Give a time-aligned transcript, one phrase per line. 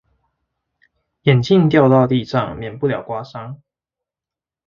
[1.21, 3.59] 眼鏡掉到地上免不了刮傷